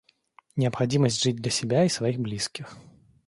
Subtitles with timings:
[0.55, 2.75] Необходимость жить для себя и своих близких.